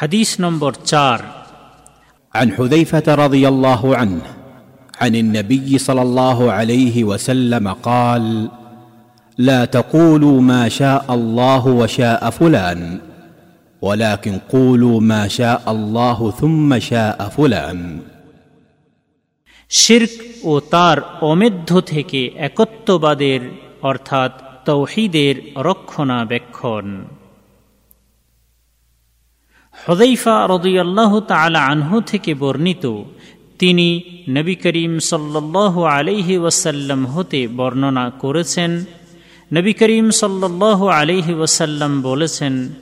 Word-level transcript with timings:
হাদিস 0.00 0.30
নম্বর 0.40 0.72
চার 0.84 1.20
عن 2.34 2.48
حذيفه 2.52 3.06
رضي 3.24 3.44
الله 3.48 3.82
عنه 3.96 4.22
عن 5.00 5.12
النبي 5.14 5.78
صلى 5.78 6.02
الله 6.02 6.38
عليه 6.52 7.04
وسلم 7.04 7.64
قال 7.82 8.24
لا 9.38 9.60
تقولوا 9.76 10.40
ما 10.42 10.68
شاء 10.68 11.04
الله 11.10 11.62
وشاء 11.80 12.30
فلان 12.30 12.80
ولكن 13.82 14.34
قولوا 14.48 15.00
ما 15.02 15.28
شاء 15.28 15.62
الله 15.68 16.18
ثم 16.30 16.78
شاء 16.80 17.18
فلان 17.28 17.80
শির্ক 19.70 20.14
ও 20.44 20.52
তার 20.70 20.98
অমেধ্য 21.22 21.70
থেকে 21.82 22.20
একত্ববাদের 22.48 23.40
অর্থাৎ 23.82 24.32
তৌহিদের 24.64 25.34
রক্ষণাবেক্ষণ 25.58 26.86
হদৈফা 29.73 30.47
রদুয়াল্লাহ 30.47 31.19
তালা 31.19 31.65
আনহু 31.65 32.01
থেকে 32.01 32.33
বর্ণিত, 32.33 32.85
তিনি 33.59 34.01
নবী 34.29 34.55
করিম 34.55 34.99
সাল্লাহ 34.99 35.83
আলিহি 35.83 36.37
ওয়াসাল্লাম 36.37 37.05
হতে 37.05 37.47
বর্ণনা 37.47 38.09
করেছেন। 38.09 38.85
নবী 39.53 39.73
করিম 39.73 40.11
সাল্লাহ 40.11 40.87
আলিহি 40.87 41.33
ওয়াসাল্লাম 41.33 42.01
বলেছেন, 42.01 42.73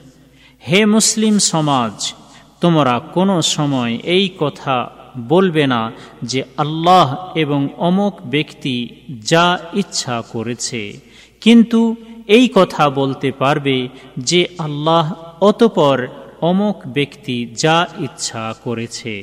হে 0.68 0.86
মুসলিম 0.86 1.38
সমাজ, 1.38 2.14
তোমরা 2.60 2.98
কোনো 2.98 3.42
সময় 3.42 3.98
এই 4.04 4.30
কথা 4.38 4.90
বলবে 5.18 5.66
না 5.66 5.92
যে 6.22 6.42
আল্লাহ 6.56 7.08
এবং 7.34 7.68
অমুক 7.78 8.14
ব্যক্তি 8.22 8.88
যা 9.24 9.58
ইচ্ছা 9.72 10.22
করেছে। 10.32 11.00
কিন্তু 11.40 11.80
এই 12.26 12.48
কথা 12.54 12.90
বলতে 12.90 13.32
পারবে 13.32 13.88
যে 14.18 14.46
আল্লাহ 14.58 15.12
অতপর 15.40 15.96
অমুক 16.40 16.78
ব্যক্তি 16.86 17.36
যা 17.54 17.86
ইচ্ছা 17.98 18.54
করেছে। 18.64 19.16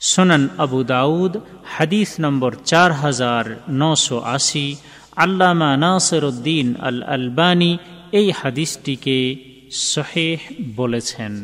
সোনান 0.00 0.48
আবু 0.58 0.80
দাউদ, 0.84 1.32
হাদিস 1.64 2.10
নম্বর 2.20 2.52
চার 2.64 2.90
হাজার 2.92 3.44
নশো 3.70 4.18
আশি, 4.36 4.76
আল্লামা 5.16 5.70
নাসরুদ্দিন 5.76 6.74
আল 6.80 7.02
আলবানি 7.02 7.78
এই 8.12 8.28
হাদিসটিকে 8.30 9.18
শহেহ 9.70 10.38
বলেছেন। 10.76 11.34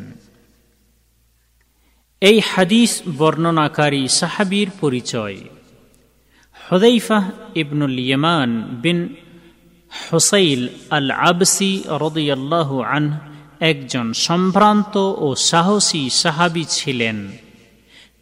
এই 2.21 2.37
হাদিস 2.51 2.91
বর্ণনাকারী 3.17 4.07
সাহাবির 4.07 4.69
পরিচয়। 4.79 5.37
হদাইফাহ 6.69 7.25
ইবনুল 7.55 7.97
ইয়মান 7.99 8.49
বিন 8.81 8.97
হোসাইল 9.91 10.61
আল 10.89 11.11
আবসি 11.11 11.71
রদিয়াল্লাহু 12.03 12.83
আন 12.83 13.05
একজন 13.59 14.13
সম্ভ্রান্ত 14.13 14.97
ও 14.97 15.35
সাহসী 15.37 16.09
সাহাবি 16.09 16.65
ছিলেন। 16.65 17.31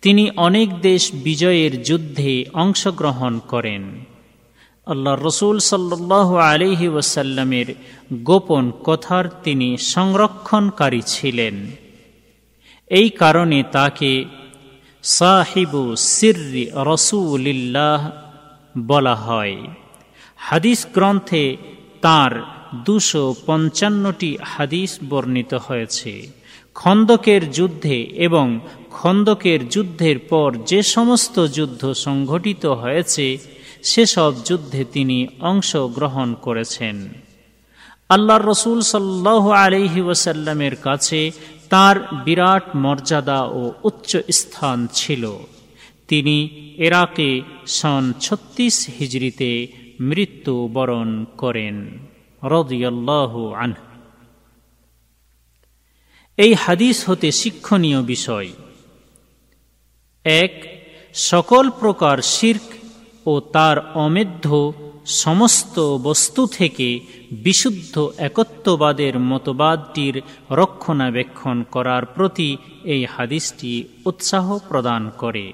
তিনি 0.02 0.32
অনেক 0.36 0.82
দেশ 0.82 1.12
বিজয়ের 1.14 1.84
যুদ্ধে 1.84 2.46
অংশগ্রহণ 2.54 3.40
করেন। 3.40 4.04
আল্লাহ 4.86 5.26
রসুল 5.26 5.60
সাল্লাহ 5.60 6.36
আলিহি 6.36 6.88
ওয়াসাল্লামের 6.88 7.66
গোপন 8.14 8.72
কথার 8.84 9.30
তিনি 9.44 9.78
সংরক্ষণকারী 9.78 11.02
ছিলেন। 11.06 11.72
এই 12.88 13.10
কারণে 13.10 13.64
তাকে 13.72 14.26
সাহিবু 15.04 15.96
সির্রি 15.96 16.68
রসুলিল্লাহ 16.74 18.12
বলা 18.80 19.16
হয়। 19.16 19.58
হাদিস 20.38 20.88
গ্রন্থে 20.94 21.58
তার 22.02 22.57
দুশো 22.76 23.36
পঞ্চান্নটি 23.46 24.38
হাদিস 24.44 25.00
বর্ণিত 25.10 25.54
হয়েছে। 25.54 26.30
খন্দকের 26.76 27.52
যুদ্ধে 27.52 28.02
এবং 28.02 28.60
খন্দকের 28.92 29.70
যুদ্ধের 29.70 30.20
পর 30.20 30.58
যে 30.66 30.84
সমস্ত 30.84 31.46
যুদ্ধ 31.46 31.94
সংঘটিত 31.94 32.66
হয়েছে, 32.66 33.38
সেসব 33.84 34.34
যুদ্ধে 34.46 34.86
তিনি 34.86 35.28
অংশগ্রহণ 35.40 36.34
করেছেন। 36.34 37.10
আল্লাহ 38.10 38.38
রসুল 38.38 38.82
সাল্লাহ 38.82 39.50
আলহি 39.50 40.02
ওসাল্লামের 40.02 40.76
কাছে 40.76 41.32
তার 41.70 42.08
বিরাট 42.26 42.76
মর্যাদা 42.76 43.44
ও 43.44 43.72
উচ্চ 43.84 44.18
স্থান 44.32 44.88
ছিল। 44.94 45.38
তিনি 46.08 46.50
এরাকে 46.78 47.42
সন 47.68 48.14
ছত্রিশ 48.20 48.90
হিজড়িতে 49.00 49.68
মৃত্যুবরণ 50.00 51.26
করেন। 51.38 52.00
এই 56.38 56.54
হাদিস 56.54 57.10
হতে 57.10 57.32
শিক্ষণীয় 57.32 58.02
বিষয়। 58.02 58.50
এক, 60.24 60.54
সকল 61.14 61.70
প্রকার 61.70 62.22
শির্ক 62.22 62.62
ও 63.28 63.40
তার 63.40 63.92
অমেধ্য 63.94 64.74
সমস্ত 65.06 65.98
বস্তু 65.98 66.48
থেকে 66.48 67.00
বিশুদ্ধ 67.32 68.12
একত্ববাদের 68.18 69.20
মতবাদটির 69.20 70.22
রক্ষণাবেক্ষণ 70.52 71.64
করার 71.64 72.06
প্রতি 72.06 72.58
এই 72.84 73.06
হাদিসটি 73.06 73.84
উৎসাহ 74.06 74.58
প্রদান 74.68 75.12
করে। 75.18 75.54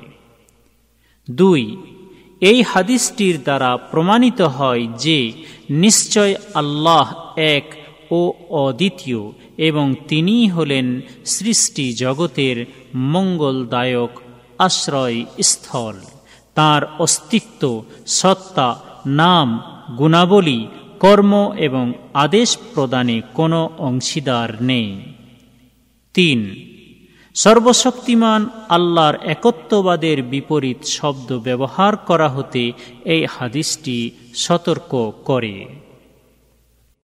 দুই, 1.32 1.78
এই 2.42 2.62
হাদিসটির 2.62 3.44
দ্বারা 3.44 3.78
প্রমাণিত 3.78 4.42
হয় 4.42 4.88
যে 4.88 5.46
নিশ্চয় 5.74 6.36
আল্লাহ 6.54 7.38
এক 7.38 7.76
ও 8.12 8.34
অদ্বিতীয় 8.50 9.32
এবং 9.58 9.96
তিনিই 10.08 10.48
হলেন 10.48 11.02
সৃষ্টি 11.26 11.94
জগতের 11.94 12.66
মঙ্গলদায়ক 12.96 14.10
আশ্রয় 14.58 15.26
স্থল। 15.44 15.96
তার 16.56 16.82
অস্তিত্ব, 17.00 17.84
সত্তা, 18.08 18.82
নাম, 19.06 19.62
গুণাবলী, 19.98 20.68
কর্ম 21.00 21.54
এবং 21.58 21.94
আদেশ 22.14 22.58
প্রদানে 22.74 23.22
কোনো 23.34 23.70
অংশীদার 23.78 24.64
নেই। 24.64 25.02
তিন 26.14 26.40
সর্বশক্তিমান 27.36 28.42
আল্লাহর 28.70 29.16
একত্ববাদের 29.26 30.18
বিপরীত 30.24 30.80
শব্দ 30.88 31.30
ব্যবহার 31.38 31.94
করা 31.98 32.30
হতে 32.30 32.64
এই 33.06 33.24
হাদিসটি 33.26 33.98
সতর্ক 34.36 34.92
করে। 35.26 35.56